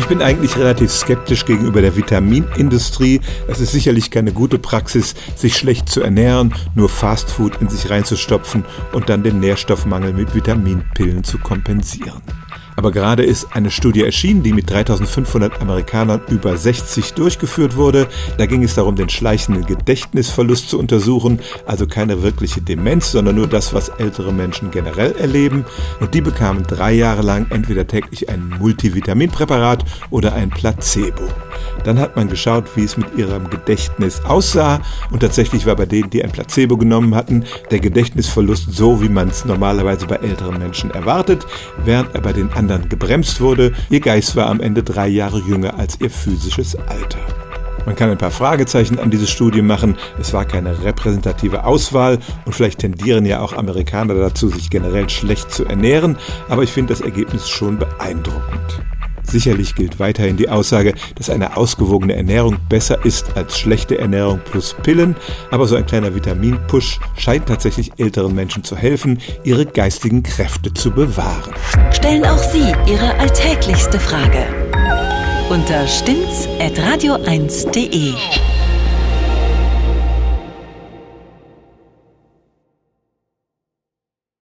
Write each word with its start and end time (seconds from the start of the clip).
Ich 0.00 0.06
bin 0.06 0.22
eigentlich 0.22 0.56
relativ 0.56 0.90
skeptisch 0.90 1.44
gegenüber 1.44 1.82
der 1.82 1.94
Vitaminindustrie. 1.94 3.20
Es 3.48 3.60
ist 3.60 3.72
sicherlich 3.72 4.10
keine 4.10 4.32
gute 4.32 4.58
Praxis, 4.58 5.14
sich 5.36 5.54
schlecht 5.54 5.90
zu 5.90 6.00
ernähren, 6.00 6.54
nur 6.74 6.88
Fastfood 6.88 7.60
in 7.60 7.68
sich 7.68 7.90
reinzustopfen 7.90 8.64
und 8.92 9.10
dann 9.10 9.22
den 9.22 9.40
Nährstoffmangel 9.40 10.14
mit 10.14 10.34
Vitaminpillen 10.34 11.22
zu 11.22 11.36
kompensieren. 11.36 12.22
Aber 12.80 12.92
gerade 12.92 13.24
ist 13.24 13.48
eine 13.54 13.70
Studie 13.70 14.04
erschienen, 14.04 14.42
die 14.42 14.54
mit 14.54 14.70
3500 14.70 15.60
Amerikanern 15.60 16.22
über 16.30 16.56
60 16.56 17.12
durchgeführt 17.12 17.76
wurde. 17.76 18.08
Da 18.38 18.46
ging 18.46 18.62
es 18.62 18.74
darum, 18.74 18.96
den 18.96 19.10
schleichenden 19.10 19.66
Gedächtnisverlust 19.66 20.70
zu 20.70 20.78
untersuchen, 20.78 21.40
also 21.66 21.86
keine 21.86 22.22
wirkliche 22.22 22.62
Demenz, 22.62 23.12
sondern 23.12 23.36
nur 23.36 23.48
das, 23.48 23.74
was 23.74 23.90
ältere 23.90 24.32
Menschen 24.32 24.70
generell 24.70 25.12
erleben. 25.12 25.66
Und 26.00 26.14
die 26.14 26.22
bekamen 26.22 26.62
drei 26.62 26.92
Jahre 26.92 27.20
lang 27.20 27.48
entweder 27.50 27.86
täglich 27.86 28.30
ein 28.30 28.48
Multivitaminpräparat 28.58 29.84
oder 30.08 30.32
ein 30.32 30.48
Placebo. 30.48 31.28
Dann 31.84 31.98
hat 31.98 32.16
man 32.16 32.28
geschaut, 32.28 32.64
wie 32.76 32.84
es 32.84 32.96
mit 32.96 33.16
ihrem 33.16 33.48
Gedächtnis 33.50 34.22
aussah 34.24 34.80
und 35.10 35.20
tatsächlich 35.20 35.66
war 35.66 35.76
bei 35.76 35.86
denen, 35.86 36.10
die 36.10 36.22
ein 36.22 36.32
Placebo 36.32 36.76
genommen 36.76 37.14
hatten, 37.14 37.44
der 37.70 37.80
Gedächtnisverlust 37.80 38.72
so, 38.72 39.02
wie 39.02 39.08
man 39.08 39.28
es 39.28 39.44
normalerweise 39.44 40.06
bei 40.06 40.16
älteren 40.16 40.58
Menschen 40.58 40.90
erwartet, 40.90 41.46
während 41.84 42.14
er 42.14 42.20
bei 42.20 42.32
den 42.32 42.52
anderen 42.52 42.88
gebremst 42.88 43.40
wurde. 43.40 43.72
Ihr 43.88 44.00
Geist 44.00 44.36
war 44.36 44.46
am 44.46 44.60
Ende 44.60 44.82
drei 44.82 45.08
Jahre 45.08 45.40
jünger 45.40 45.78
als 45.78 46.00
ihr 46.00 46.10
physisches 46.10 46.76
Alter. 46.76 47.18
Man 47.86 47.96
kann 47.96 48.10
ein 48.10 48.18
paar 48.18 48.30
Fragezeichen 48.30 48.98
an 48.98 49.10
diese 49.10 49.26
Studie 49.26 49.62
machen. 49.62 49.96
Es 50.18 50.32
war 50.32 50.44
keine 50.44 50.84
repräsentative 50.84 51.64
Auswahl 51.64 52.18
und 52.44 52.54
vielleicht 52.54 52.80
tendieren 52.80 53.24
ja 53.24 53.40
auch 53.40 53.52
Amerikaner 53.52 54.14
dazu, 54.14 54.48
sich 54.48 54.70
generell 54.70 55.08
schlecht 55.08 55.50
zu 55.50 55.64
ernähren, 55.64 56.16
aber 56.48 56.62
ich 56.62 56.70
finde 56.70 56.92
das 56.92 57.00
Ergebnis 57.00 57.48
schon 57.48 57.78
beeindruckend. 57.78 58.82
Sicherlich 59.30 59.76
gilt 59.76 60.00
weiterhin 60.00 60.36
die 60.36 60.48
Aussage, 60.48 60.94
dass 61.14 61.30
eine 61.30 61.56
ausgewogene 61.56 62.16
Ernährung 62.16 62.56
besser 62.68 63.04
ist 63.04 63.36
als 63.36 63.58
schlechte 63.58 63.98
Ernährung 63.98 64.40
plus 64.44 64.74
Pillen, 64.82 65.16
aber 65.50 65.66
so 65.66 65.76
ein 65.76 65.86
kleiner 65.86 66.14
Vitaminpush 66.14 66.98
scheint 67.16 67.46
tatsächlich 67.46 67.92
älteren 67.98 68.34
Menschen 68.34 68.64
zu 68.64 68.76
helfen, 68.76 69.20
ihre 69.44 69.66
geistigen 69.66 70.22
Kräfte 70.22 70.74
zu 70.74 70.90
bewahren. 70.90 71.52
Stellen 71.92 72.24
auch 72.24 72.38
Sie 72.38 72.72
Ihre 72.90 73.14
alltäglichste 73.18 74.00
Frage 74.00 74.46
unter 75.50 75.86
stimmtz.radio1.de. 75.86 78.14